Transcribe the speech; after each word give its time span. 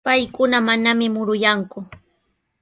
Paykuna 0.05 0.57
manami 0.67 1.05
muruyanku. 1.13 1.79